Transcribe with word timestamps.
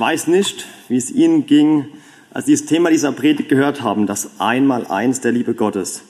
weiß 0.00 0.26
nicht, 0.28 0.66
wie 0.88 0.96
es 0.96 1.10
Ihnen 1.10 1.46
ging, 1.46 1.86
als 2.32 2.46
Sie 2.46 2.52
das 2.52 2.64
Thema 2.64 2.90
dieser 2.90 3.12
Predigt 3.12 3.50
gehört 3.50 3.82
haben, 3.82 4.06
das 4.06 4.40
Einmaleins 4.40 5.20
der 5.20 5.32
Liebe 5.32 5.54
Gottes. 5.54 6.02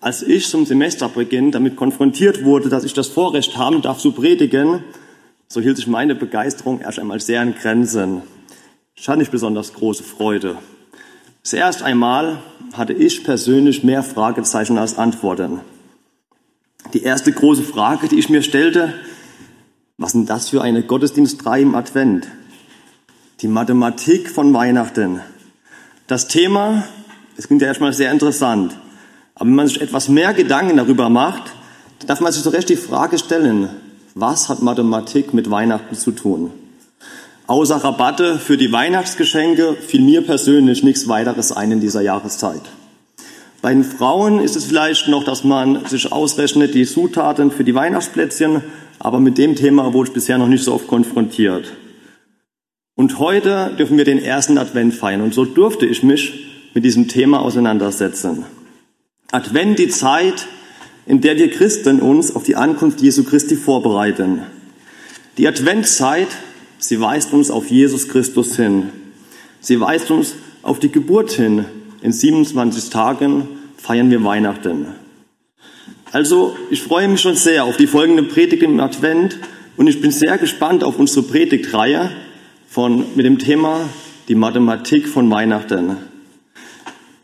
Als 0.00 0.22
ich 0.22 0.48
zum 0.48 0.66
Semesterbeginn 0.66 1.52
damit 1.52 1.76
konfrontiert 1.76 2.44
wurde, 2.44 2.68
dass 2.68 2.84
ich 2.84 2.92
das 2.92 3.08
Vorrecht 3.08 3.56
haben 3.56 3.80
darf 3.80 3.98
zu 3.98 4.12
predigen, 4.12 4.84
so 5.48 5.60
hielt 5.60 5.76
sich 5.76 5.86
meine 5.86 6.14
Begeisterung 6.14 6.80
erst 6.80 6.98
einmal 6.98 7.20
sehr 7.20 7.42
in 7.42 7.54
Grenzen. 7.54 8.22
Ich 8.96 9.08
hatte 9.08 9.20
nicht 9.20 9.30
besonders 9.30 9.72
große 9.72 10.02
Freude. 10.02 10.58
Zuerst 11.42 11.82
einmal 11.82 12.42
hatte 12.72 12.92
ich 12.92 13.22
persönlich 13.22 13.84
mehr 13.84 14.02
Fragezeichen 14.02 14.78
als 14.78 14.98
Antworten. 14.98 15.60
Die 16.92 17.02
erste 17.02 17.30
große 17.30 17.62
Frage, 17.62 18.08
die 18.08 18.18
ich 18.18 18.28
mir 18.28 18.42
stellte, 18.42 18.94
was 19.96 20.08
ist 20.08 20.14
denn 20.14 20.26
das 20.26 20.48
für 20.48 20.62
eine 20.62 20.82
Gottesdienstreihe 20.82 21.62
im 21.62 21.74
Advent? 21.74 22.26
Die 23.42 23.48
Mathematik 23.48 24.30
von 24.30 24.54
Weihnachten. 24.54 25.20
Das 26.06 26.26
Thema, 26.26 26.84
es 27.36 27.46
klingt 27.46 27.60
ja 27.60 27.68
erstmal 27.68 27.92
sehr 27.92 28.10
interessant, 28.10 28.74
aber 29.34 29.44
wenn 29.44 29.56
man 29.56 29.68
sich 29.68 29.82
etwas 29.82 30.08
mehr 30.08 30.32
Gedanken 30.32 30.78
darüber 30.78 31.10
macht, 31.10 31.42
darf 32.06 32.22
man 32.22 32.32
sich 32.32 32.42
so 32.42 32.48
recht 32.48 32.70
die 32.70 32.76
Frage 32.76 33.18
stellen, 33.18 33.68
was 34.14 34.48
hat 34.48 34.62
Mathematik 34.62 35.34
mit 35.34 35.50
Weihnachten 35.50 35.94
zu 35.94 36.12
tun? 36.12 36.50
Außer 37.46 37.76
Rabatte 37.76 38.38
für 38.38 38.56
die 38.56 38.72
Weihnachtsgeschenke 38.72 39.74
fiel 39.74 40.00
mir 40.00 40.22
persönlich 40.22 40.82
nichts 40.82 41.06
weiteres 41.06 41.52
ein 41.52 41.72
in 41.72 41.80
dieser 41.82 42.00
Jahreszeit. 42.00 42.62
Bei 43.60 43.74
den 43.74 43.84
Frauen 43.84 44.40
ist 44.40 44.56
es 44.56 44.64
vielleicht 44.64 45.08
noch, 45.08 45.24
dass 45.24 45.44
man 45.44 45.84
sich 45.84 46.10
ausrechnet 46.10 46.74
die 46.74 46.86
Zutaten 46.86 47.50
für 47.50 47.64
die 47.64 47.74
Weihnachtsplätzchen, 47.74 48.62
aber 48.98 49.20
mit 49.20 49.36
dem 49.36 49.56
Thema 49.56 49.92
wurde 49.92 50.08
ich 50.08 50.14
bisher 50.14 50.38
noch 50.38 50.48
nicht 50.48 50.64
so 50.64 50.72
oft 50.72 50.86
konfrontiert. 50.86 51.70
Und 52.96 53.18
heute 53.18 53.74
dürfen 53.78 53.98
wir 53.98 54.06
den 54.06 54.18
ersten 54.18 54.56
Advent 54.56 54.94
feiern 54.94 55.20
und 55.20 55.34
so 55.34 55.44
durfte 55.44 55.84
ich 55.84 56.02
mich 56.02 56.46
mit 56.72 56.82
diesem 56.82 57.08
Thema 57.08 57.40
auseinandersetzen. 57.40 58.46
Advent, 59.30 59.78
die 59.78 59.88
Zeit, 59.88 60.46
in 61.04 61.20
der 61.20 61.36
wir 61.36 61.50
Christen 61.50 62.00
uns 62.00 62.34
auf 62.34 62.44
die 62.44 62.56
Ankunft 62.56 63.02
Jesu 63.02 63.24
Christi 63.24 63.54
vorbereiten. 63.54 64.44
Die 65.36 65.46
Adventzeit, 65.46 66.28
sie 66.78 66.98
weist 66.98 67.34
uns 67.34 67.50
auf 67.50 67.70
Jesus 67.70 68.08
Christus 68.08 68.56
hin. 68.56 68.84
Sie 69.60 69.78
weist 69.78 70.10
uns 70.10 70.34
auf 70.62 70.78
die 70.78 70.90
Geburt 70.90 71.32
hin. 71.32 71.66
In 72.00 72.12
27 72.12 72.88
Tagen 72.88 73.46
feiern 73.76 74.10
wir 74.10 74.24
Weihnachten. 74.24 74.86
Also, 76.12 76.56
ich 76.70 76.82
freue 76.82 77.08
mich 77.08 77.20
schon 77.20 77.36
sehr 77.36 77.64
auf 77.64 77.76
die 77.76 77.86
folgende 77.86 78.22
Predigt 78.22 78.62
im 78.62 78.80
Advent 78.80 79.38
und 79.76 79.86
ich 79.86 80.00
bin 80.00 80.12
sehr 80.12 80.38
gespannt 80.38 80.82
auf 80.82 80.98
unsere 80.98 81.26
Predigtreihe 81.26 82.10
von, 82.76 83.06
mit 83.14 83.24
dem 83.24 83.38
Thema 83.38 83.88
die 84.28 84.34
Mathematik 84.34 85.08
von 85.08 85.30
Weihnachten. 85.30 85.96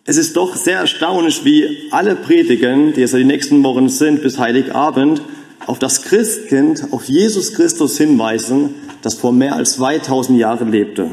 Es 0.07 0.17
ist 0.17 0.35
doch 0.35 0.57
sehr 0.57 0.79
erstaunlich, 0.79 1.45
wie 1.45 1.91
alle 1.91 2.17
Predigen, 2.17 2.95
die 2.95 3.03
es 3.03 3.13
in 3.13 3.19
den 3.19 3.27
nächsten 3.27 3.63
Wochen 3.63 3.91
sind, 3.91 4.23
bis 4.23 4.39
Heiligabend, 4.39 5.21
auf 5.67 5.79
das 5.79 6.05
Christkind, 6.05 6.91
auf 6.91 7.05
Jesus 7.05 7.53
Christus 7.53 7.99
hinweisen, 7.99 8.77
das 9.03 9.13
vor 9.13 9.35
mehr 9.35 9.55
als 9.55 9.75
2000 9.75 10.39
Jahren 10.39 10.73
lebte. 10.73 11.11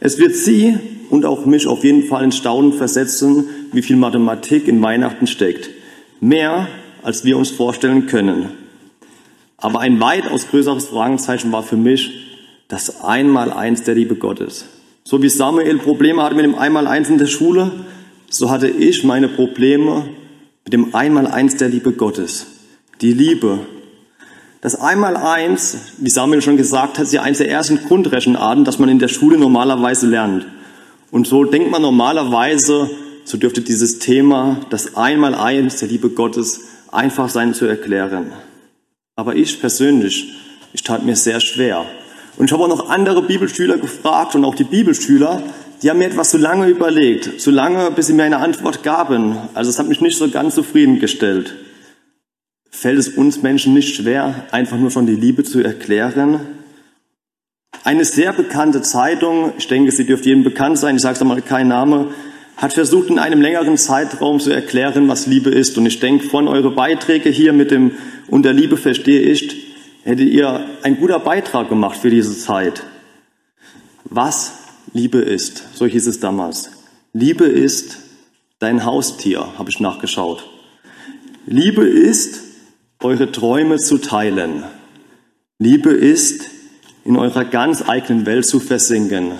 Es 0.00 0.18
wird 0.18 0.34
Sie 0.34 0.76
und 1.08 1.24
auch 1.24 1.46
mich 1.46 1.68
auf 1.68 1.84
jeden 1.84 2.08
Fall 2.08 2.24
in 2.24 2.32
Staunen 2.32 2.72
versetzen, 2.72 3.44
wie 3.70 3.82
viel 3.82 3.94
Mathematik 3.94 4.66
in 4.66 4.82
Weihnachten 4.82 5.28
steckt. 5.28 5.70
Mehr, 6.18 6.66
als 7.04 7.24
wir 7.24 7.38
uns 7.38 7.52
vorstellen 7.52 8.08
können. 8.08 8.48
Aber 9.56 9.78
ein 9.78 10.00
weitaus 10.00 10.48
größeres 10.48 10.86
Fragezeichen 10.86 11.52
war 11.52 11.62
für 11.62 11.76
mich 11.76 12.21
das 12.72 13.02
Einmaleins 13.02 13.82
der 13.82 13.94
Liebe 13.94 14.14
Gottes. 14.14 14.64
So 15.04 15.20
wie 15.20 15.28
Samuel 15.28 15.76
Probleme 15.76 16.22
hatte 16.22 16.34
mit 16.34 16.46
dem 16.46 16.54
Einmaleins 16.54 17.10
in 17.10 17.18
der 17.18 17.26
Schule, 17.26 17.70
so 18.30 18.48
hatte 18.48 18.66
ich 18.66 19.04
meine 19.04 19.28
Probleme 19.28 20.06
mit 20.64 20.72
dem 20.72 20.94
Einmaleins 20.94 21.56
der 21.58 21.68
Liebe 21.68 21.92
Gottes. 21.92 22.46
Die 23.02 23.12
Liebe. 23.12 23.58
Das 24.62 24.74
Einmaleins, 24.74 25.76
wie 25.98 26.08
Samuel 26.08 26.40
schon 26.40 26.56
gesagt 26.56 26.96
hat, 26.96 27.04
ist 27.04 27.12
ja 27.12 27.20
eines 27.20 27.38
der 27.38 27.50
ersten 27.50 27.76
Grundrechenarten, 27.76 28.64
das 28.64 28.78
man 28.78 28.88
in 28.88 28.98
der 28.98 29.08
Schule 29.08 29.36
normalerweise 29.36 30.06
lernt. 30.06 30.46
Und 31.10 31.26
so 31.26 31.44
denkt 31.44 31.70
man 31.70 31.82
normalerweise, 31.82 32.88
so 33.24 33.36
dürfte 33.36 33.60
dieses 33.60 33.98
Thema, 33.98 34.62
das 34.70 34.96
Einmaleins 34.96 35.76
der 35.76 35.88
Liebe 35.88 36.08
Gottes, 36.08 36.62
einfach 36.90 37.28
sein 37.28 37.52
zu 37.52 37.66
erklären. 37.66 38.32
Aber 39.14 39.36
ich 39.36 39.60
persönlich, 39.60 40.32
ich 40.72 40.82
tat 40.82 41.04
mir 41.04 41.16
sehr 41.16 41.40
schwer. 41.40 41.84
Und 42.36 42.46
ich 42.46 42.52
habe 42.52 42.64
auch 42.64 42.68
noch 42.68 42.88
andere 42.88 43.22
Bibelschüler 43.22 43.78
gefragt 43.78 44.34
und 44.34 44.44
auch 44.44 44.54
die 44.54 44.64
Bibelschüler, 44.64 45.42
die 45.82 45.90
haben 45.90 45.98
mir 45.98 46.06
etwas 46.06 46.30
zu 46.30 46.38
lange 46.38 46.68
überlegt, 46.68 47.40
zu 47.40 47.50
lange, 47.50 47.90
bis 47.90 48.06
sie 48.06 48.12
mir 48.12 48.24
eine 48.24 48.38
Antwort 48.38 48.82
gaben. 48.82 49.36
Also 49.54 49.70
es 49.70 49.78
hat 49.78 49.88
mich 49.88 50.00
nicht 50.00 50.16
so 50.16 50.30
ganz 50.30 50.54
zufriedengestellt. 50.54 51.54
Fällt 52.70 52.98
es 52.98 53.08
uns 53.08 53.42
Menschen 53.42 53.74
nicht 53.74 53.94
schwer, 53.94 54.46
einfach 54.50 54.78
nur 54.78 54.90
schon 54.90 55.06
die 55.06 55.16
Liebe 55.16 55.44
zu 55.44 55.60
erklären? 55.60 56.40
Eine 57.84 58.04
sehr 58.04 58.32
bekannte 58.32 58.80
Zeitung, 58.82 59.52
ich 59.58 59.66
denke, 59.66 59.90
sie 59.90 60.06
dürfte 60.06 60.28
jedem 60.28 60.44
bekannt 60.44 60.78
sein, 60.78 60.96
ich 60.96 61.02
sage 61.02 61.16
es 61.16 61.24
mal 61.24 61.42
kein 61.42 61.68
Name, 61.68 62.12
hat 62.56 62.72
versucht, 62.72 63.10
in 63.10 63.18
einem 63.18 63.40
längeren 63.40 63.76
Zeitraum 63.76 64.38
zu 64.38 64.50
erklären, 64.50 65.08
was 65.08 65.26
Liebe 65.26 65.50
ist. 65.50 65.76
Und 65.78 65.86
ich 65.86 65.98
denke, 65.98 66.28
von 66.28 66.46
eure 66.46 66.70
Beiträge 66.70 67.28
hier 67.28 67.52
mit 67.52 67.72
dem 67.72 67.92
Unter 68.28 68.52
Liebe 68.52 68.76
verstehe 68.76 69.20
ich, 69.20 69.71
hättet 70.04 70.28
ihr 70.28 70.66
ein 70.82 70.98
guter 70.98 71.18
Beitrag 71.18 71.68
gemacht 71.68 71.98
für 71.98 72.10
diese 72.10 72.36
Zeit. 72.36 72.82
Was 74.04 74.54
Liebe 74.92 75.18
ist, 75.18 75.64
so 75.74 75.86
hieß 75.86 76.06
es 76.06 76.20
damals. 76.20 76.70
Liebe 77.12 77.44
ist 77.44 77.98
dein 78.58 78.84
Haustier, 78.84 79.58
habe 79.58 79.70
ich 79.70 79.80
nachgeschaut. 79.80 80.48
Liebe 81.46 81.84
ist, 81.84 82.40
eure 83.00 83.32
Träume 83.32 83.78
zu 83.78 83.98
teilen. 83.98 84.64
Liebe 85.58 85.90
ist, 85.90 86.48
in 87.04 87.16
eurer 87.16 87.44
ganz 87.44 87.88
eigenen 87.88 88.26
Welt 88.26 88.46
zu 88.46 88.60
versinken. 88.60 89.32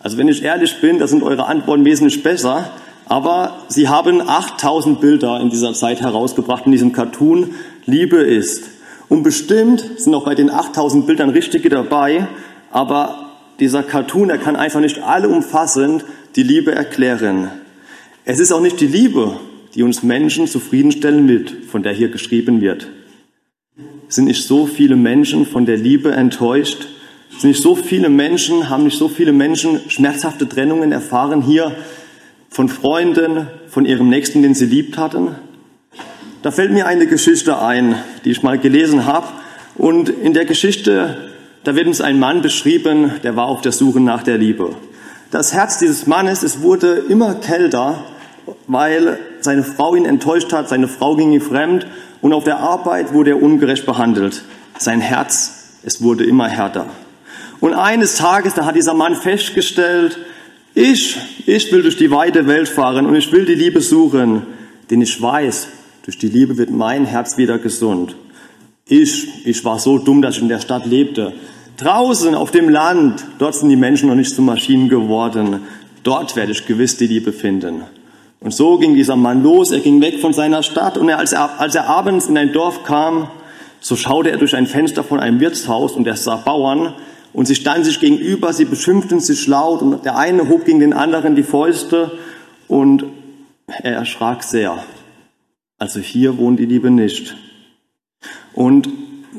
Also 0.00 0.18
wenn 0.18 0.28
ich 0.28 0.42
ehrlich 0.42 0.80
bin, 0.80 0.98
da 0.98 1.06
sind 1.06 1.22
eure 1.22 1.46
Antworten 1.46 1.84
wesentlich 1.84 2.22
besser, 2.22 2.70
aber 3.06 3.64
sie 3.68 3.88
haben 3.88 4.20
8000 4.20 5.00
Bilder 5.00 5.40
in 5.40 5.50
dieser 5.50 5.72
Zeit 5.74 6.00
herausgebracht 6.00 6.66
in 6.66 6.72
diesem 6.72 6.92
Cartoon. 6.92 7.54
Liebe 7.84 8.16
ist. 8.16 8.64
Und 9.08 9.22
bestimmt 9.22 9.84
sind 9.98 10.14
auch 10.14 10.24
bei 10.24 10.34
den 10.34 10.50
8000 10.50 11.06
Bildern 11.06 11.30
richtige 11.30 11.68
dabei, 11.68 12.26
aber 12.70 13.30
dieser 13.60 13.82
Cartoon, 13.82 14.30
er 14.30 14.38
kann 14.38 14.56
einfach 14.56 14.80
nicht 14.80 15.02
allumfassend 15.02 16.04
die 16.34 16.42
Liebe 16.42 16.74
erklären. 16.74 17.50
Es 18.24 18.40
ist 18.40 18.52
auch 18.52 18.60
nicht 18.60 18.80
die 18.80 18.88
Liebe, 18.88 19.38
die 19.74 19.82
uns 19.82 20.02
Menschen 20.02 20.46
zufriedenstellen 20.46 21.28
wird, 21.28 21.50
von 21.68 21.82
der 21.82 21.92
hier 21.92 22.08
geschrieben 22.08 22.60
wird. 22.60 22.88
Sind 24.08 24.24
nicht 24.24 24.46
so 24.46 24.66
viele 24.66 24.96
Menschen 24.96 25.46
von 25.46 25.66
der 25.66 25.76
Liebe 25.76 26.12
enttäuscht? 26.12 26.88
Sind 27.38 27.50
nicht 27.50 27.62
so 27.62 27.74
viele 27.74 28.08
Menschen, 28.08 28.70
haben 28.70 28.84
nicht 28.84 28.98
so 28.98 29.08
viele 29.08 29.32
Menschen 29.32 29.80
schmerzhafte 29.88 30.48
Trennungen 30.48 30.92
erfahren 30.92 31.42
hier 31.42 31.76
von 32.48 32.68
Freunden, 32.68 33.48
von 33.68 33.84
ihrem 33.84 34.08
Nächsten, 34.08 34.42
den 34.42 34.54
sie 34.54 34.66
liebt 34.66 34.96
hatten? 34.96 35.34
Da 36.42 36.50
fällt 36.50 36.72
mir 36.72 36.86
eine 36.86 37.06
Geschichte 37.06 37.60
ein, 37.60 37.96
die 38.24 38.30
ich 38.30 38.42
mal 38.42 38.58
gelesen 38.58 39.06
habe. 39.06 39.26
Und 39.76 40.08
in 40.08 40.32
der 40.32 40.44
Geschichte 40.44 41.16
da 41.66 41.74
wird 41.74 41.88
uns 41.88 42.00
ein 42.00 42.20
Mann 42.20 42.42
beschrieben, 42.42 43.14
der 43.24 43.34
war 43.34 43.46
auf 43.46 43.60
der 43.60 43.72
Suche 43.72 43.98
nach 43.98 44.22
der 44.22 44.38
Liebe. 44.38 44.76
Das 45.32 45.52
Herz 45.52 45.80
dieses 45.80 46.06
Mannes, 46.06 46.44
es 46.44 46.62
wurde 46.62 47.02
immer 47.08 47.34
kälter, 47.34 48.04
weil 48.68 49.18
seine 49.40 49.64
Frau 49.64 49.96
ihn 49.96 50.04
enttäuscht 50.04 50.52
hat, 50.52 50.68
seine 50.68 50.86
Frau 50.86 51.16
ging 51.16 51.32
ihm 51.32 51.40
fremd 51.40 51.88
und 52.20 52.32
auf 52.32 52.44
der 52.44 52.60
Arbeit 52.60 53.12
wurde 53.12 53.30
er 53.30 53.42
ungerecht 53.42 53.84
behandelt. 53.84 54.44
Sein 54.78 55.00
Herz, 55.00 55.80
es 55.82 56.04
wurde 56.04 56.22
immer 56.22 56.46
härter. 56.46 56.86
Und 57.58 57.74
eines 57.74 58.14
Tages, 58.14 58.54
da 58.54 58.64
hat 58.64 58.76
dieser 58.76 58.94
Mann 58.94 59.16
festgestellt, 59.16 60.20
ich, 60.72 61.18
ich 61.46 61.72
will 61.72 61.82
durch 61.82 61.96
die 61.96 62.12
weite 62.12 62.46
Welt 62.46 62.68
fahren 62.68 63.06
und 63.06 63.16
ich 63.16 63.32
will 63.32 63.44
die 63.44 63.56
Liebe 63.56 63.80
suchen, 63.80 64.42
denn 64.88 65.00
ich 65.00 65.20
weiß, 65.20 65.66
durch 66.06 66.18
die 66.18 66.28
Liebe 66.28 66.56
wird 66.56 66.70
mein 66.70 67.04
Herz 67.04 67.36
wieder 67.36 67.58
gesund. 67.58 68.14
Ich, 68.86 69.44
ich 69.44 69.64
war 69.64 69.80
so 69.80 69.98
dumm, 69.98 70.22
dass 70.22 70.36
ich 70.36 70.42
in 70.42 70.48
der 70.48 70.60
Stadt 70.60 70.86
lebte. 70.86 71.32
Draußen 71.78 72.36
auf 72.36 72.52
dem 72.52 72.68
Land, 72.68 73.24
dort 73.40 73.56
sind 73.56 73.70
die 73.70 73.76
Menschen 73.76 74.08
noch 74.08 74.14
nicht 74.14 74.32
zu 74.32 74.40
Maschinen 74.40 74.88
geworden. 74.88 75.62
Dort 76.04 76.36
werde 76.36 76.52
ich 76.52 76.64
gewiss 76.64 76.96
die 76.96 77.08
Liebe 77.08 77.32
finden. 77.32 77.82
Und 78.38 78.54
so 78.54 78.78
ging 78.78 78.94
dieser 78.94 79.16
Mann 79.16 79.42
los, 79.42 79.72
er 79.72 79.80
ging 79.80 80.00
weg 80.00 80.20
von 80.20 80.32
seiner 80.32 80.62
Stadt 80.62 80.96
und 80.96 81.08
er, 81.08 81.18
als, 81.18 81.32
er, 81.32 81.58
als 81.58 81.74
er 81.74 81.88
abends 81.88 82.28
in 82.28 82.38
ein 82.38 82.52
Dorf 82.52 82.84
kam, 82.84 83.28
so 83.80 83.96
schaute 83.96 84.30
er 84.30 84.36
durch 84.36 84.54
ein 84.54 84.68
Fenster 84.68 85.02
von 85.02 85.18
einem 85.18 85.40
Wirtshaus 85.40 85.92
und 85.92 86.06
er 86.06 86.16
sah 86.16 86.36
Bauern 86.36 86.94
und 87.32 87.46
sie 87.46 87.56
standen 87.56 87.82
sich 87.82 87.98
gegenüber, 87.98 88.52
sie 88.52 88.64
beschimpften 88.64 89.18
sich 89.18 89.48
laut 89.48 89.82
und 89.82 90.04
der 90.04 90.16
eine 90.16 90.48
hob 90.48 90.66
gegen 90.66 90.78
den 90.78 90.92
anderen 90.92 91.34
die 91.34 91.42
Fäuste 91.42 92.12
und 92.68 93.06
er 93.82 93.94
erschrak 93.94 94.44
sehr. 94.44 94.78
Also 95.78 96.00
hier 96.00 96.38
wohnt 96.38 96.58
die 96.58 96.66
Liebe 96.66 96.90
nicht. 96.90 97.36
Und 98.54 98.88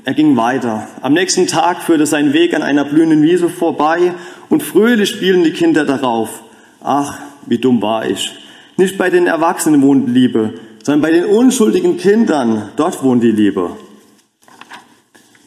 er 0.06 0.14
ging 0.14 0.38
weiter. 0.38 0.88
Am 1.02 1.14
nächsten 1.14 1.48
Tag 1.48 1.82
führte 1.82 2.06
sein 2.06 2.32
Weg 2.34 2.54
an 2.54 2.62
einer 2.62 2.86
blühenden 2.86 3.24
Wiese 3.24 3.50
vorbei 3.50 4.14
und 4.50 4.62
fröhlich 4.62 5.10
spielen 5.10 5.44
die 5.44 5.52
Kinder 5.52 5.84
darauf. 5.86 6.44
Ach, 6.82 7.20
wie 7.48 7.58
dumm 7.58 7.82
war 7.82 8.06
ich. 8.08 8.32
Nicht 8.78 9.00
bei 9.00 9.10
den 9.10 9.26
Erwachsenen 9.26 9.82
wohnt 9.82 10.10
Liebe, 10.10 10.54
sondern 10.84 11.02
bei 11.02 11.12
den 11.12 11.26
unschuldigen 11.26 11.98
Kindern, 11.98 12.70
dort 12.76 13.02
wohnt 13.02 13.24
die 13.24 13.32
Liebe. 13.32 13.72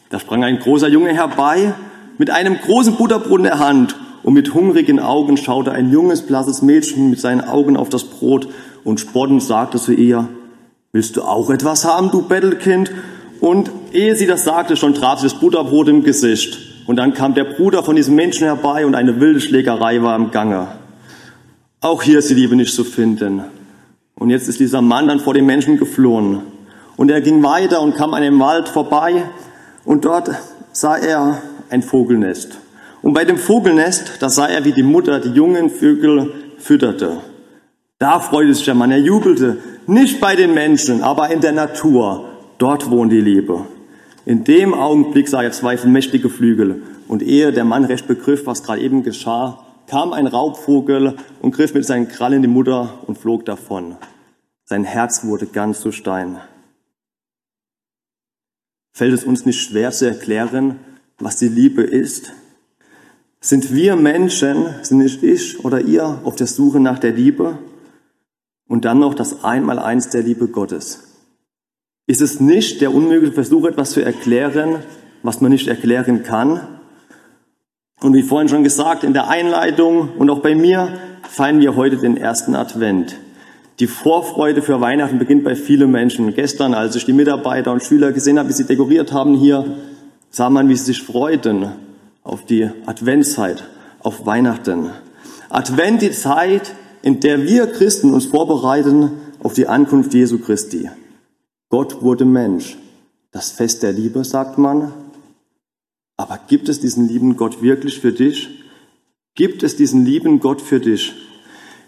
Da 0.09 0.19
sprang 0.19 0.43
ein 0.43 0.59
großer 0.59 0.89
Junge 0.89 1.15
herbei 1.15 1.73
mit 2.19 2.31
einem 2.31 2.59
großen 2.59 2.97
Butterbrot 2.97 3.39
in 3.39 3.45
der 3.45 3.61
Hand 3.61 3.95
und 4.25 4.35
mit 4.35 4.53
hungrigen 4.53 4.99
Augen 4.99 5.37
schaute 5.37 5.71
ein 5.71 5.93
junges, 5.93 6.27
blasses 6.27 6.63
Mädchen 6.63 7.11
mit 7.11 7.21
seinen 7.21 7.43
Augen 7.43 7.77
auf 7.77 7.89
das 7.89 8.03
Brot 8.03 8.49
und 8.83 8.99
spottend 8.99 9.43
sagte 9.43 9.79
zu 9.79 9.93
ihr, 9.93 10.29
willst 10.93 11.17
du 11.17 11.23
auch 11.23 11.51
etwas 11.51 11.85
haben, 11.85 12.11
du 12.11 12.23
Bettelkind? 12.23 12.91
Und 13.41 13.71
ehe 13.93 14.17
sie 14.17 14.27
das 14.27 14.45
sagte, 14.45 14.77
schon 14.77 14.95
traf 14.95 15.21
sie 15.21 15.29
das 15.29 15.41
Butterbrot 15.41 15.89
im 15.89 16.05
Gesicht. 16.05 16.59
Und 16.87 16.97
dann 16.97 17.15
kam 17.15 17.35
der 17.35 17.45
Bruder 17.45 17.83
von 17.83 17.97
diesem 17.97 18.15
Menschen 18.15 18.45
herbei 18.45 18.85
und 18.85 18.95
eine 18.95 19.21
wilde 19.21 19.41
Schlägerei 19.41 20.03
war 20.03 20.17
im 20.17 20.31
Gange. 20.31 20.69
Auch 21.81 22.03
hier 22.03 22.19
ist 22.19 22.29
die 22.29 22.35
Liebe 22.35 22.57
nicht 22.57 22.75
zu 22.75 22.85
finden. 22.85 23.43
Und 24.15 24.29
jetzt 24.29 24.49
ist 24.49 24.61
dieser 24.61 24.83
Mann 24.83 25.09
dann 25.09 25.21
vor 25.21 25.33
den 25.33 25.47
Menschen 25.47 25.79
geflohen. 25.79 26.41
Und 26.97 27.11
er 27.11 27.23
ging 27.23 27.43
weiter 27.43 27.81
und 27.81 27.97
kam 27.97 28.13
an 28.13 28.23
einem 28.23 28.39
Wald 28.41 28.69
vorbei 28.69 29.23
und 29.87 30.05
dort 30.05 30.31
sah 30.73 30.97
er 30.97 31.41
ein 31.71 31.83
Vogelnest. 31.83 32.59
Und 33.01 33.15
bei 33.15 33.25
dem 33.25 33.39
Vogelnest, 33.39 34.19
da 34.21 34.29
sah 34.29 34.47
er, 34.47 34.67
wie 34.67 34.73
die 34.73 34.83
Mutter 34.83 35.21
die 35.21 35.31
jungen 35.31 35.71
Vögel 35.71 36.35
fütterte. 36.59 37.19
Da 38.01 38.19
freute 38.19 38.55
sich 38.55 38.65
der 38.65 38.75
Mann, 38.75 38.91
er 38.91 38.99
jubelte, 38.99 39.59
nicht 39.87 40.21
bei 40.21 40.35
den 40.35 40.55
Menschen, 40.55 41.03
aber 41.03 41.31
in 41.31 41.43
der 41.43 41.53
Natur. 41.53 42.31
Dort 42.57 42.91
wohnt 42.91 43.13
die 43.13 43.21
Liebe. 43.21 43.67
In 44.25 44.43
dem 44.43 44.73
Augenblick 44.73 45.29
sah 45.29 45.43
er 45.43 45.53
zwei 45.53 45.77
mächtige 45.85 46.31
Flügel. 46.31 46.83
Und 47.09 47.23
ehe 47.23 47.53
der 47.53 47.67
Mann 47.67 47.85
recht 47.85 48.09
begriff, 48.09 48.47
was 48.47 48.63
gerade 48.63 48.81
eben 48.81 49.03
geschah, 49.03 49.67
kam 49.87 50.15
ein 50.15 50.27
Raubvogel 50.27 51.17
und 51.43 51.55
griff 51.55 51.75
mit 51.75 51.85
seinen 51.85 52.09
Krallen 52.09 52.41
die 52.41 52.49
Mutter 52.49 53.01
und 53.07 53.19
flog 53.19 53.45
davon. 53.45 53.97
Sein 54.65 54.85
Herz 54.85 55.25
wurde 55.25 55.45
ganz 55.45 55.81
zu 55.81 55.93
Stein. 55.93 56.39
Fällt 58.95 59.13
es 59.13 59.25
uns 59.25 59.45
nicht 59.45 59.61
schwer 59.61 59.91
zu 59.91 60.07
erklären, 60.07 60.77
was 61.19 61.37
die 61.37 61.49
Liebe 61.49 61.83
ist? 61.83 62.33
Sind 63.41 63.75
wir 63.75 63.97
Menschen, 63.97 64.69
sind 64.81 64.99
nicht 64.99 65.23
ich 65.23 65.63
oder 65.63 65.83
ihr 65.83 66.21
auf 66.25 66.37
der 66.37 66.47
Suche 66.47 66.81
nach 66.81 66.99
der 66.99 67.13
Liebe? 67.13 67.59
Und 68.71 68.85
dann 68.85 69.01
noch 69.01 69.15
das 69.15 69.43
Einmaleins 69.43 70.11
der 70.11 70.23
Liebe 70.23 70.47
Gottes. 70.47 71.03
Ist 72.07 72.21
es 72.21 72.39
nicht 72.39 72.81
der 72.81 72.95
unmögliche 72.95 73.35
Versuch, 73.35 73.65
etwas 73.65 73.91
zu 73.91 74.01
erklären, 74.01 74.85
was 75.25 75.41
man 75.41 75.51
nicht 75.51 75.67
erklären 75.67 76.23
kann? 76.23 76.61
Und 78.01 78.15
wie 78.15 78.23
vorhin 78.23 78.49
schon 78.49 78.63
gesagt, 78.63 79.03
in 79.03 79.13
der 79.13 79.27
Einleitung 79.27 80.11
und 80.17 80.31
auch 80.31 80.39
bei 80.39 80.55
mir 80.55 81.01
feiern 81.29 81.59
wir 81.59 81.75
heute 81.75 81.97
den 81.97 82.17
ersten 82.17 82.55
Advent. 82.55 83.17
Die 83.81 83.89
Vorfreude 83.89 84.63
für 84.63 84.81
Weihnachten 84.81 85.19
beginnt 85.19 85.43
bei 85.43 85.57
vielen 85.57 85.91
Menschen. 85.91 86.33
Gestern, 86.33 86.73
als 86.73 86.95
ich 86.95 87.05
die 87.05 87.13
Mitarbeiter 87.13 87.73
und 87.73 87.83
Schüler 87.83 88.13
gesehen 88.13 88.39
habe, 88.39 88.51
wie 88.51 88.55
sie 88.55 88.67
dekoriert 88.67 89.13
haben 89.13 89.35
hier, 89.35 89.65
sah 90.31 90.49
man, 90.49 90.69
wie 90.69 90.77
sie 90.77 90.85
sich 90.85 91.03
freuten 91.03 91.73
auf 92.23 92.47
die 92.47 92.71
Adventszeit, 92.87 93.65
auf 93.99 94.27
Weihnachten. 94.27 94.91
Advent, 95.49 96.03
die 96.03 96.13
Zeit, 96.13 96.73
in 97.03 97.21
der 97.21 97.45
wir 97.45 97.67
Christen 97.67 98.13
uns 98.13 98.27
vorbereiten 98.27 99.13
auf 99.43 99.55
die 99.55 99.67
Ankunft 99.67 100.15
Jesu 100.15 100.39
Christi. 100.39 100.91
Gott 101.71 102.03
wurde 102.03 102.25
Mensch. 102.25 102.77
Das 103.33 103.53
Fest 103.53 103.83
der 103.83 103.93
Liebe, 103.93 104.25
sagt 104.25 104.59
man. 104.59 104.93
Aber 106.17 106.39
gibt 106.49 106.69
es 106.69 106.81
diesen 106.81 107.09
lieben 107.09 107.37
Gott 107.37 107.63
wirklich 107.63 108.01
für 108.01 108.13
dich? 108.13 108.49
Gibt 109.35 109.63
es 109.63 109.77
diesen 109.77 110.05
lieben 110.05 110.41
Gott 110.41 110.61
für 110.61 110.81
dich? 110.81 111.15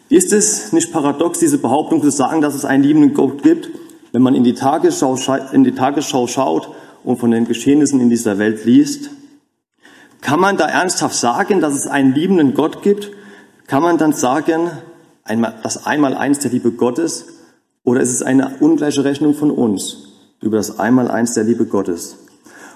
Ist 0.08 0.32
es 0.32 0.72
nicht 0.72 0.92
paradox, 0.92 1.38
diese 1.38 1.58
Behauptung 1.58 2.02
zu 2.02 2.10
sagen, 2.10 2.40
dass 2.40 2.54
es 2.54 2.64
einen 2.64 2.82
liebenden 2.82 3.14
Gott 3.14 3.42
gibt, 3.42 3.70
wenn 4.12 4.22
man 4.22 4.34
in 4.34 4.44
die 4.44 4.54
Tagesschau, 4.54 5.18
in 5.52 5.64
die 5.64 5.72
Tagesschau 5.72 6.26
schaut 6.26 6.70
und 7.02 7.18
von 7.18 7.30
den 7.30 7.46
Geschehnissen 7.46 8.00
in 8.00 8.08
dieser 8.08 8.38
Welt 8.38 8.64
liest? 8.64 9.10
Kann 10.20 10.38
man 10.38 10.56
da 10.56 10.66
ernsthaft 10.66 11.16
sagen, 11.16 11.60
dass 11.60 11.74
es 11.74 11.86
einen 11.86 12.14
liebenden 12.14 12.54
Gott 12.54 12.82
gibt? 12.82 13.10
Kann 13.66 13.82
man 13.82 13.98
dann 13.98 14.12
sagen, 14.12 14.70
das 15.62 15.86
Einmaleins 15.86 16.40
der 16.40 16.50
Liebe 16.50 16.72
Gottes 16.72 17.26
oder 17.84 18.00
ist 18.00 18.12
es 18.12 18.22
eine 18.22 18.56
ungleiche 18.60 19.04
Rechnung 19.04 19.34
von 19.34 19.50
uns 19.50 20.08
über 20.40 20.56
das 20.56 20.78
Einmaleins 20.78 21.34
der 21.34 21.44
Liebe 21.44 21.66
Gottes? 21.66 22.16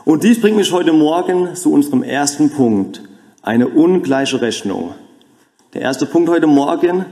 Und 0.04 0.22
dies 0.22 0.40
bringt 0.40 0.56
mich 0.56 0.72
heute 0.72 0.92
Morgen 0.92 1.54
zu 1.56 1.72
unserem 1.72 2.02
ersten 2.02 2.50
Punkt, 2.50 3.02
eine 3.42 3.68
ungleiche 3.68 4.40
Rechnung. 4.40 4.94
Der 5.74 5.82
erste 5.82 6.06
Punkt 6.06 6.28
heute 6.28 6.46
Morgen, 6.46 7.04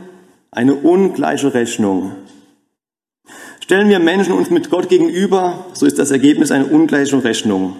eine 0.50 0.74
ungleiche 0.74 1.52
Rechnung. 1.54 2.12
Stellen 3.60 3.88
wir 3.88 3.98
Menschen 3.98 4.34
uns 4.34 4.50
mit 4.50 4.70
Gott 4.70 4.88
gegenüber, 4.88 5.66
so 5.72 5.86
ist 5.86 5.98
das 5.98 6.10
Ergebnis 6.10 6.50
eine 6.50 6.66
ungleiche 6.66 7.22
Rechnung. 7.24 7.76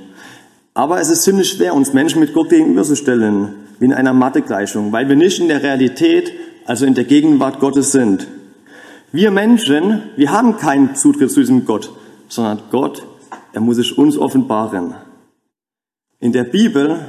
Aber 0.73 1.01
es 1.01 1.11
ist 1.11 1.23
ziemlich 1.23 1.51
schwer, 1.51 1.75
uns 1.75 1.93
Menschen 1.93 2.21
mit 2.21 2.33
Gott 2.33 2.49
gegenüberzustellen, 2.49 3.55
wie 3.79 3.85
in 3.85 3.93
einer 3.93 4.13
Mathegleichung, 4.13 4.93
weil 4.93 5.09
wir 5.09 5.17
nicht 5.17 5.39
in 5.39 5.49
der 5.49 5.63
Realität, 5.63 6.33
also 6.67 6.87
in 6.87 6.95
der 6.95 7.05
Gegenwart 7.05 7.61
Gottes 7.61 7.93
sind. 7.93 8.27
Wir 9.13 9.31
Menschen, 9.31 10.03
wir 10.17 10.33
haben 10.33 10.57
keinen 10.57 10.95
Zutritt 10.97 11.31
zu 11.31 11.41
diesem 11.41 11.65
Gott, 11.65 11.93
sondern 12.29 12.63
Gott, 12.71 13.07
er 13.53 13.61
muss 13.61 13.77
sich 13.77 13.97
uns 13.97 14.19
offenbaren. 14.19 14.95
In 16.21 16.33
der 16.33 16.45
Bibel, 16.45 17.01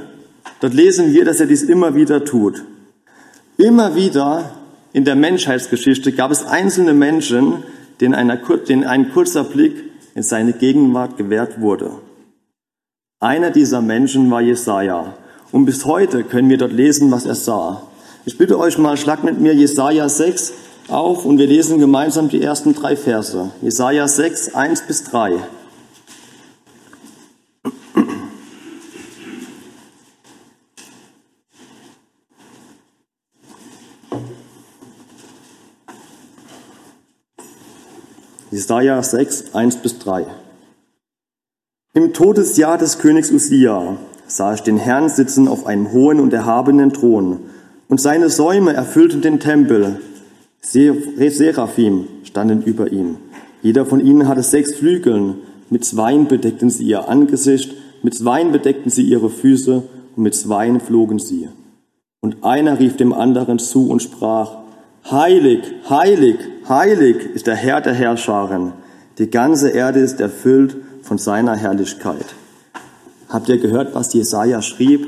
dort 0.60 0.74
lesen 0.74 1.12
wir, 1.12 1.24
dass 1.24 1.40
er 1.40 1.46
dies 1.46 1.62
immer 1.62 1.94
wieder 1.94 2.24
tut. 2.24 2.62
Immer 3.56 3.96
wieder 3.96 4.52
in 4.92 5.04
der 5.04 5.16
Menschheitsgeschichte 5.16 6.12
gab 6.12 6.30
es 6.30 6.46
einzelne 6.46 6.94
Menschen, 6.94 7.64
denen, 8.00 8.14
einer, 8.14 8.36
denen 8.36 8.84
ein 8.84 9.10
kurzer 9.12 9.44
Blick 9.44 9.84
in 10.14 10.22
seine 10.22 10.52
Gegenwart 10.52 11.16
gewährt 11.16 11.60
wurde. 11.60 11.90
Einer 13.20 13.50
dieser 13.50 13.80
Menschen 13.80 14.30
war 14.30 14.42
Jesaja. 14.42 15.14
Und 15.52 15.64
bis 15.64 15.84
heute 15.86 16.24
können 16.24 16.50
wir 16.50 16.58
dort 16.58 16.72
lesen, 16.72 17.10
was 17.10 17.26
er 17.26 17.34
sah. 17.34 17.82
Ich 18.28 18.36
bitte 18.36 18.58
euch 18.58 18.76
mal, 18.76 18.96
schlagt 18.96 19.22
mit 19.22 19.40
mir 19.40 19.54
Jesaja 19.54 20.08
6, 20.08 20.52
auf 20.88 21.24
und 21.24 21.38
wir 21.38 21.46
lesen 21.46 21.78
gemeinsam 21.78 22.28
die 22.28 22.42
ersten 22.42 22.74
drei 22.74 22.96
Verse. 22.96 23.52
Jesaja 23.62 24.08
6, 24.08 24.52
1 24.52 24.82
bis 24.88 25.04
3. 25.04 25.38
Jesaja 38.50 39.00
6, 39.04 39.54
1 39.54 39.76
bis 39.76 40.00
3. 40.00 40.26
Im 41.94 42.12
Todesjahr 42.12 42.76
des 42.76 42.98
Königs 42.98 43.30
Usia 43.30 43.98
sah 44.26 44.54
ich 44.54 44.62
den 44.62 44.78
Herrn 44.78 45.08
sitzen 45.08 45.46
auf 45.46 45.64
einem 45.64 45.92
hohen 45.92 46.18
und 46.18 46.32
erhabenen 46.32 46.92
Thron, 46.92 47.38
und 47.88 48.00
seine 48.00 48.30
Säume 48.30 48.72
erfüllten 48.72 49.20
den 49.20 49.40
Tempel. 49.40 50.00
Seraphim 50.60 52.08
standen 52.24 52.62
über 52.62 52.90
ihm. 52.90 53.16
Jeder 53.62 53.86
von 53.86 54.04
ihnen 54.04 54.28
hatte 54.28 54.42
sechs 54.42 54.74
Flügeln. 54.74 55.36
Mit 55.70 55.84
Zweien 55.84 56.28
bedeckten 56.28 56.70
sie 56.70 56.84
ihr 56.84 57.08
Angesicht, 57.08 57.74
mit 58.02 58.14
Zweien 58.14 58.52
bedeckten 58.52 58.90
sie 58.90 59.02
ihre 59.02 59.30
Füße 59.30 59.82
und 60.16 60.22
mit 60.22 60.34
Zweien 60.34 60.80
flogen 60.80 61.18
sie. 61.18 61.48
Und 62.20 62.44
einer 62.44 62.78
rief 62.78 62.96
dem 62.96 63.12
anderen 63.12 63.58
zu 63.58 63.88
und 63.88 64.02
sprach, 64.02 64.58
Heilig, 65.08 65.60
heilig, 65.88 66.36
heilig 66.68 67.16
ist 67.34 67.46
der 67.46 67.54
Herr 67.54 67.80
der 67.80 67.94
Herrscharen. 67.94 68.72
Die 69.18 69.30
ganze 69.30 69.70
Erde 69.70 70.00
ist 70.00 70.20
erfüllt 70.20 70.76
von 71.02 71.18
seiner 71.18 71.54
Herrlichkeit. 71.54 72.26
Habt 73.28 73.48
ihr 73.48 73.58
gehört, 73.58 73.94
was 73.94 74.12
Jesaja 74.12 74.62
schrieb? 74.62 75.06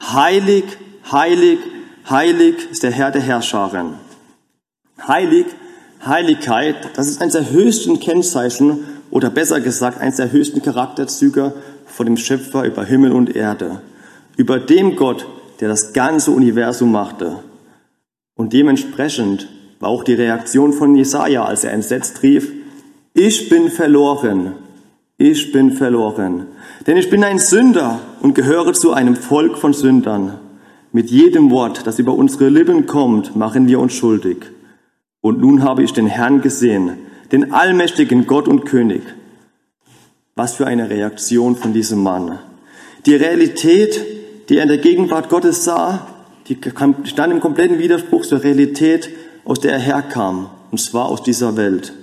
Heilig, 0.00 0.64
heilig, 1.10 1.58
heilig 2.08 2.70
ist 2.70 2.82
der 2.82 2.90
Herr 2.90 3.10
der 3.10 3.22
Herrscharen. 3.22 3.94
Heilig, 5.06 5.46
Heiligkeit, 6.04 6.76
das 6.96 7.08
ist 7.08 7.20
eines 7.20 7.34
der 7.34 7.50
höchsten 7.50 8.00
Kennzeichen 8.00 8.84
oder 9.10 9.30
besser 9.30 9.60
gesagt 9.60 10.00
eines 10.00 10.16
der 10.16 10.32
höchsten 10.32 10.62
Charakterzüge 10.62 11.54
von 11.86 12.06
dem 12.06 12.16
Schöpfer 12.16 12.64
über 12.64 12.84
Himmel 12.84 13.12
und 13.12 13.36
Erde, 13.36 13.82
über 14.36 14.58
dem 14.58 14.96
Gott, 14.96 15.26
der 15.60 15.68
das 15.68 15.92
ganze 15.92 16.30
Universum 16.30 16.90
machte. 16.90 17.38
Und 18.34 18.52
dementsprechend 18.52 19.48
war 19.78 19.90
auch 19.90 20.04
die 20.04 20.14
Reaktion 20.14 20.72
von 20.72 20.94
Jesaja, 20.96 21.44
als 21.44 21.64
er 21.64 21.72
entsetzt 21.72 22.22
rief, 22.22 22.50
ich 23.14 23.50
bin 23.50 23.70
verloren, 23.70 24.54
ich 25.18 25.52
bin 25.52 25.72
verloren, 25.72 26.46
denn 26.86 26.96
ich 26.96 27.10
bin 27.10 27.22
ein 27.22 27.38
Sünder 27.38 28.00
und 28.20 28.34
gehöre 28.34 28.72
zu 28.72 28.92
einem 28.92 29.14
Volk 29.14 29.58
von 29.58 29.74
Sündern. 29.74 30.38
Mit 30.94 31.10
jedem 31.10 31.50
Wort, 31.50 31.86
das 31.86 31.98
über 31.98 32.14
unsere 32.14 32.50
Lippen 32.50 32.84
kommt, 32.84 33.34
machen 33.34 33.66
wir 33.66 33.80
uns 33.80 33.94
schuldig. 33.94 34.36
Und 35.22 35.40
nun 35.40 35.62
habe 35.62 35.82
ich 35.82 35.94
den 35.94 36.06
Herrn 36.06 36.42
gesehen, 36.42 36.98
den 37.32 37.54
allmächtigen 37.54 38.26
Gott 38.26 38.46
und 38.46 38.66
König. 38.66 39.00
Was 40.34 40.56
für 40.56 40.66
eine 40.66 40.90
Reaktion 40.90 41.56
von 41.56 41.72
diesem 41.72 42.02
Mann. 42.02 42.38
Die 43.06 43.14
Realität, 43.14 44.04
die 44.50 44.58
er 44.58 44.64
in 44.64 44.68
der 44.68 44.78
Gegenwart 44.78 45.30
Gottes 45.30 45.64
sah, 45.64 46.08
die 46.48 46.58
stand 47.04 47.32
im 47.32 47.40
kompletten 47.40 47.78
Widerspruch 47.78 48.26
zur 48.26 48.44
Realität, 48.44 49.08
aus 49.46 49.60
der 49.60 49.72
er 49.72 49.78
herkam, 49.78 50.50
und 50.70 50.78
zwar 50.78 51.06
aus 51.06 51.22
dieser 51.22 51.56
Welt. 51.56 51.94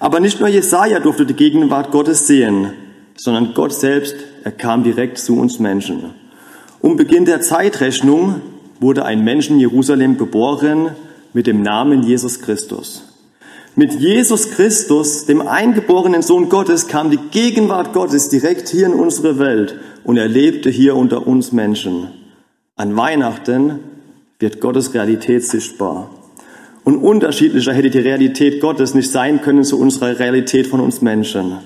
Aber 0.00 0.18
nicht 0.18 0.40
nur 0.40 0.48
Jesaja 0.48 0.98
durfte 0.98 1.26
die 1.26 1.34
Gegenwart 1.34 1.92
Gottes 1.92 2.26
sehen, 2.26 2.72
sondern 3.16 3.54
Gott 3.54 3.72
selbst, 3.72 4.16
er 4.42 4.50
kam 4.52 4.82
direkt 4.82 5.18
zu 5.18 5.38
uns 5.38 5.60
Menschen. 5.60 6.14
Um 6.82 6.96
Beginn 6.96 7.26
der 7.26 7.42
Zeitrechnung 7.42 8.40
wurde 8.80 9.04
ein 9.04 9.22
Mensch 9.22 9.50
in 9.50 9.60
Jerusalem 9.60 10.16
geboren 10.16 10.96
mit 11.34 11.46
dem 11.46 11.62
Namen 11.62 12.02
Jesus 12.02 12.40
Christus. 12.40 13.04
Mit 13.76 13.92
Jesus 14.00 14.50
Christus, 14.50 15.26
dem 15.26 15.46
eingeborenen 15.46 16.22
Sohn 16.22 16.48
Gottes, 16.48 16.88
kam 16.88 17.10
die 17.10 17.18
Gegenwart 17.30 17.92
Gottes 17.92 18.30
direkt 18.30 18.68
hier 18.68 18.86
in 18.86 18.94
unsere 18.94 19.38
Welt 19.38 19.78
und 20.04 20.16
er 20.16 20.26
lebte 20.26 20.70
hier 20.70 20.96
unter 20.96 21.26
uns 21.26 21.52
Menschen. 21.52 22.08
An 22.76 22.96
Weihnachten 22.96 23.80
wird 24.38 24.60
Gottes 24.60 24.94
Realität 24.94 25.44
sichtbar. 25.44 26.10
Und 26.82 26.96
unterschiedlicher 26.96 27.74
hätte 27.74 27.90
die 27.90 27.98
Realität 27.98 28.60
Gottes 28.60 28.94
nicht 28.94 29.10
sein 29.10 29.42
können 29.42 29.64
zu 29.64 29.78
unserer 29.78 30.18
Realität 30.18 30.66
von 30.66 30.80
uns 30.80 31.02
Menschen. 31.02 31.58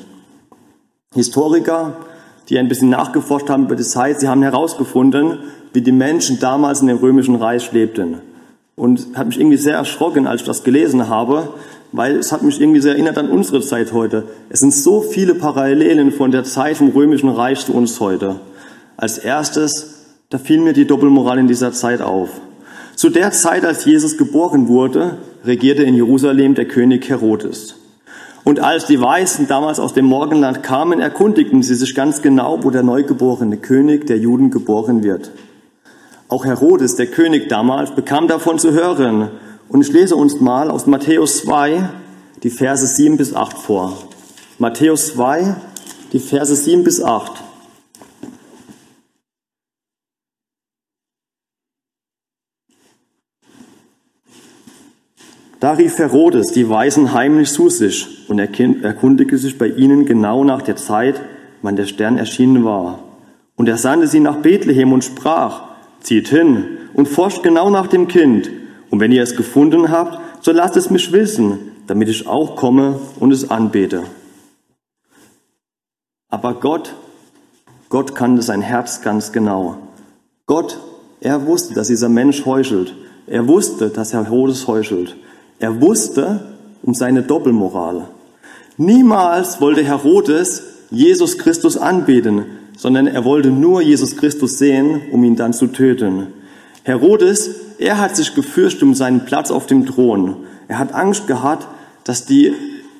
Historiker, 1.15 1.97
die 2.49 2.59
ein 2.59 2.69
bisschen 2.69 2.91
nachgeforscht 2.91 3.49
haben 3.49 3.65
über 3.65 3.77
die 3.77 3.83
Zeit, 3.83 4.21
sie 4.21 4.29
haben 4.29 4.43
herausgefunden, 4.43 5.39
wie 5.73 5.81
die 5.81 5.93
Menschen 5.93 6.39
damals 6.41 6.81
in 6.81 6.89
dem 6.89 6.99
römischen 6.99 7.37
Reich 7.37 7.73
lebten. 7.73 8.21
Und 8.77 9.07
hat 9.15 9.29
mich 9.29 9.39
irgendwie 9.39 9.57
sehr 9.57 9.77
erschrocken, 9.77 10.27
als 10.27 10.43
ich 10.43 10.47
das 10.47 10.65
gelesen 10.65 11.09
habe, 11.09 11.49
weil 11.93 12.17
es 12.17 12.33
hat 12.33 12.43
mich 12.43 12.61
irgendwie 12.61 12.81
sehr 12.81 12.93
erinnert 12.93 13.19
an 13.19 13.31
unsere 13.31 13.61
Zeit 13.61 13.93
heute. 13.93 14.25
Es 14.51 14.61
sind 14.61 14.75
so 14.75 15.01
viele 15.01 15.35
Parallelen 15.35 16.11
von 16.11 16.33
der 16.33 16.45
Zeit 16.45 16.77
vom 16.77 16.91
römischen 16.91 17.29
Reich 17.29 17.65
zu 17.65 17.73
uns 17.73 18.01
heute. 18.01 18.41
Als 18.97 19.19
erstes, 19.19 19.95
da 20.29 20.39
fiel 20.39 20.61
mir 20.61 20.73
die 20.73 20.87
Doppelmoral 20.87 21.39
in 21.39 21.47
dieser 21.47 21.73
Zeit 21.73 22.03
auf. 22.03 22.31
Zu 22.97 23.11
der 23.11 23.31
Zeit, 23.31 23.65
als 23.65 23.85
Jesus 23.85 24.19
geboren 24.19 24.69
wurde, 24.69 25.19
regierte 25.45 25.85
in 25.85 25.95
Jerusalem 25.95 26.55
der 26.55 26.67
König 26.67 27.09
Herodes. 27.09 27.77
Und 28.45 28.61
als 28.61 28.85
die 28.85 29.01
Weißen 29.01 29.49
damals 29.49 29.81
aus 29.81 29.95
dem 29.95 30.05
Morgenland 30.05 30.63
kamen, 30.63 31.01
erkundigten 31.01 31.63
sie 31.63 31.75
sich 31.75 31.95
ganz 31.95 32.21
genau, 32.21 32.63
wo 32.63 32.71
der 32.71 32.83
neugeborene 32.83 33.57
König 33.57 34.07
der 34.07 34.19
Juden 34.19 34.51
geboren 34.51 35.03
wird. 35.03 35.31
Auch 36.29 36.45
Herodes, 36.45 36.97
der 36.97 37.07
König 37.07 37.49
damals, 37.49 37.95
bekam 37.95 38.29
davon 38.29 38.59
zu 38.59 38.73
hören. 38.73 39.31
Und 39.69 39.81
ich 39.81 39.93
lese 39.93 40.17
uns 40.17 40.41
mal 40.41 40.71
aus 40.71 40.87
Matthäus 40.87 41.39
2 41.39 41.89
die 42.43 42.51
Verse 42.51 42.87
7 42.87 43.17
bis 43.17 43.35
8 43.35 43.57
vor. 43.57 43.97
Matthäus 44.59 45.15
2, 45.15 45.57
die 46.13 46.19
Verse 46.19 46.55
7 46.55 46.85
bis 46.85 47.03
8. 47.03 47.44
Da 55.65 55.73
rief 55.73 55.97
Herodes 55.97 56.49
die 56.49 56.69
Weisen 56.69 57.15
heimlich 57.15 57.51
zu 57.51 57.71
sich 57.71 58.29
und 58.29 58.39
erkundigte 58.39 59.39
sich 59.39 59.57
bei 59.57 59.69
ihnen 59.69 60.05
genau 60.05 60.45
nach 60.45 60.61
der 60.61 60.77
Zeit, 60.77 61.23
wann 61.63 61.75
der 61.75 61.87
Stern 61.87 62.19
erschienen 62.19 62.67
war. 62.67 62.99
Und 63.57 63.67
er 63.67 63.79
sandte 63.79 64.07
sie 64.07 64.21
nach 64.21 64.43
Bethlehem 64.43 64.93
und 64.93 65.05
sprach, 65.05 65.63
zieht 66.01 66.29
hin 66.29 66.67
und 66.93 67.09
forscht 67.09 67.43
genau 67.43 67.71
nach 67.71 67.87
dem 67.87 68.09
Kind. 68.09 68.51
Und 68.91 69.01
wenn 69.01 69.11
ihr 69.11 69.23
es 69.23 69.37
gefunden 69.37 69.89
habt, 69.89 70.19
so 70.45 70.53
lasst 70.53 70.77
es 70.77 70.91
mich 70.91 71.13
wissen, 71.13 71.59
damit 71.87 72.11
ich 72.11 72.27
auch 72.27 72.57
komme 72.57 73.01
und 73.19 73.33
es 73.33 73.51
anbete. 73.51 74.03
Aber 76.29 76.61
Gott, 76.61 76.95
Gott 77.89 78.15
kannte 78.15 78.43
sein 78.43 78.61
Herz 78.61 79.01
ganz 79.01 79.33
genau. 79.33 79.79
Gott, 80.45 80.79
er 81.23 81.47
wusste, 81.47 81.73
dass 81.73 81.87
dieser 81.87 82.11
Mensch 82.11 82.45
heuchelt. 82.45 82.95
Er 83.27 83.49
wusste, 83.49 83.89
dass 83.89 84.13
Herodes 84.13 84.69
heuchelt. 84.69 85.17
Er 85.59 85.81
wusste 85.81 86.41
um 86.83 86.95
seine 86.95 87.23
Doppelmoral. 87.23 88.09
Niemals 88.77 89.61
wollte 89.61 89.85
Herodes 89.85 90.63
Jesus 90.91 91.39
Christus 91.39 91.77
anbeten, 91.77 92.45
sondern 92.77 93.07
er 93.07 93.25
wollte 93.25 93.51
nur 93.51 93.81
Jesus 93.81 94.17
Christus 94.17 94.59
sehen, 94.59 95.03
um 95.13 95.23
ihn 95.25 95.37
dann 95.37 95.53
zu 95.53 95.69
töten. 95.69 96.29
Herodes, 96.83 97.51
er 97.79 97.99
hat 97.99 98.17
sich 98.17 98.35
gefürchtet 98.35 98.83
um 98.83 98.95
seinen 98.95 99.25
Platz 99.25 99.51
auf 99.51 99.67
dem 99.67 99.87
Thron. 99.87 100.37
Er 100.69 100.79
hat 100.79 100.93
Angst 100.93 101.27
gehabt, 101.27 101.67
dass 102.05 102.27
die, 102.27 102.53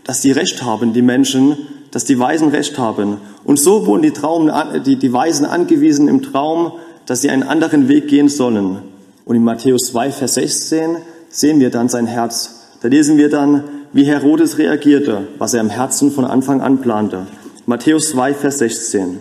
dass 0.05 0.21
die 0.21 0.33
Recht 0.33 0.63
haben, 0.63 0.93
die 0.93 1.03
Menschen, 1.03 1.57
dass 1.91 2.05
die 2.05 2.19
Weisen 2.19 2.49
Recht 2.49 2.79
haben. 2.79 3.19
Und 3.45 3.59
so 3.59 3.87
wurden 3.87 4.03
die, 4.03 4.13
Traum, 4.13 4.51
die, 4.85 4.97
die 4.97 5.13
Weisen 5.13 5.45
angewiesen 5.45 6.09
im 6.09 6.23
Traum, 6.23 6.73
dass 7.07 7.21
sie 7.21 7.31
einen 7.31 7.43
anderen 7.43 7.89
Weg 7.89 8.09
gehen 8.09 8.29
sollen. 8.29 8.79
Und 9.25 9.37
in 9.37 9.45
Matthäus 9.45 9.91
2, 9.91 10.11
Vers 10.13 10.35
16 10.35 10.97
sehen 11.35 11.59
wir 11.61 11.71
dann 11.71 11.89
sein 11.89 12.07
Herz. 12.07 12.61
Da 12.81 12.89
lesen 12.89 13.19
wir 13.19 13.29
dann, 13.29 13.65
wie 13.93 14.05
Herodes 14.05 14.59
reagierte, 14.59 15.27
was 15.39 15.53
er 15.53 15.61
im 15.61 15.69
Herzen 15.69 16.11
von 16.11 16.25
Anfang 16.25 16.61
an 16.61 16.81
plante. 16.81 17.27
Matthäus 17.67 18.11
2, 18.11 18.35
Vers 18.35 18.59
16. 18.59 19.19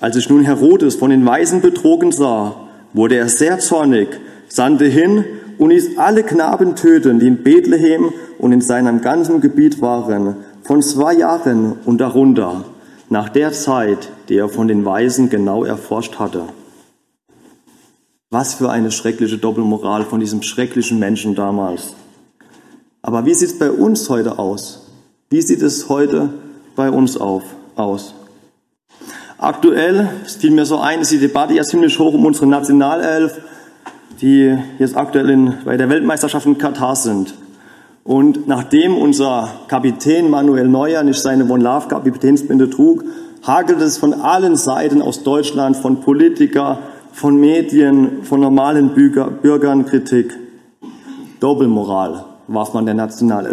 Als 0.00 0.14
sich 0.14 0.30
nun 0.30 0.42
Herodes 0.42 0.94
von 0.94 1.10
den 1.10 1.24
Weisen 1.26 1.60
betrogen 1.60 2.12
sah, 2.12 2.56
wurde 2.94 3.16
er 3.16 3.28
sehr 3.28 3.58
zornig, 3.58 4.08
sandte 4.48 4.86
hin 4.86 5.24
und 5.58 5.70
ließ 5.70 5.98
alle 5.98 6.22
Knaben 6.22 6.76
töten, 6.76 7.20
die 7.20 7.26
in 7.26 7.42
Bethlehem 7.42 8.12
und 8.38 8.52
in 8.52 8.62
seinem 8.62 9.02
ganzen 9.02 9.42
Gebiet 9.42 9.82
waren, 9.82 10.36
von 10.62 10.80
zwei 10.80 11.14
Jahren 11.14 11.74
und 11.84 12.00
darunter, 12.00 12.64
nach 13.10 13.28
der 13.28 13.52
Zeit, 13.52 14.08
die 14.28 14.36
er 14.36 14.48
von 14.48 14.68
den 14.68 14.84
Weisen 14.86 15.28
genau 15.28 15.64
erforscht 15.64 16.18
hatte. 16.18 16.44
Was 18.32 18.54
für 18.54 18.70
eine 18.70 18.92
schreckliche 18.92 19.38
Doppelmoral 19.38 20.04
von 20.04 20.20
diesem 20.20 20.42
schrecklichen 20.42 21.00
Menschen 21.00 21.34
damals. 21.34 21.94
Aber 23.02 23.26
wie 23.26 23.34
sieht 23.34 23.48
es 23.48 23.58
bei 23.58 23.72
uns 23.72 24.08
heute 24.08 24.38
aus? 24.38 24.86
Wie 25.30 25.42
sieht 25.42 25.60
es 25.62 25.88
heute 25.88 26.32
bei 26.76 26.92
uns 26.92 27.16
auf, 27.16 27.42
aus? 27.74 28.14
Aktuell, 29.36 30.10
es 30.24 30.36
fiel 30.36 30.52
mir 30.52 30.64
so 30.64 30.78
ein, 30.78 31.00
ist 31.00 31.10
die 31.10 31.18
Debatte 31.18 31.54
ja 31.54 31.64
ziemlich 31.64 31.98
hoch 31.98 32.14
um 32.14 32.24
unsere 32.24 32.46
Nationalelf, 32.46 33.40
die 34.20 34.56
jetzt 34.78 34.96
aktuell 34.96 35.28
in, 35.28 35.54
bei 35.64 35.76
der 35.76 35.88
Weltmeisterschaft 35.88 36.46
in 36.46 36.56
Katar 36.56 36.94
sind. 36.94 37.34
Und 38.04 38.46
nachdem 38.46 38.96
unser 38.96 39.50
Kapitän 39.66 40.30
Manuel 40.30 40.68
Neuer 40.68 41.02
nicht 41.02 41.20
seine 41.20 41.50
One 41.50 41.64
Love 41.64 41.88
Kapitänsbinde 41.88 42.70
trug, 42.70 43.02
hagelt 43.44 43.80
es 43.80 43.98
von 43.98 44.14
allen 44.14 44.54
Seiten 44.54 45.02
aus 45.02 45.24
Deutschland, 45.24 45.76
von 45.76 46.00
Politikern, 46.00 46.78
von 47.12 47.38
Medien, 47.38 48.22
von 48.24 48.40
normalen 48.40 48.94
Bürgern 48.94 49.86
Kritik. 49.86 50.32
Doppelmoral 51.40 52.24
warf 52.48 52.74
man 52.74 52.84
der 52.84 52.94
Nationalelf 52.94 53.48